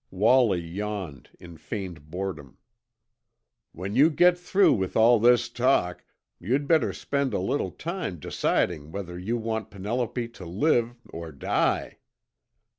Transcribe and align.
Wallie 0.09 0.59
yawned 0.67 1.29
in 1.39 1.57
feigned 1.57 2.09
boredom. 2.09 2.57
"When 3.71 3.95
you 3.95 4.09
get 4.09 4.35
through 4.35 4.73
with 4.73 4.97
all 4.97 5.19
this 5.19 5.47
talk, 5.47 6.03
you'd 6.39 6.67
better 6.67 6.91
spend 6.91 7.35
a 7.35 7.39
little 7.39 7.69
time 7.69 8.17
deciding 8.19 8.91
whether 8.91 9.19
you 9.19 9.37
want 9.37 9.69
Penelope 9.69 10.27
to 10.29 10.45
live 10.47 10.95
or 11.13 11.31
die!" 11.31 11.99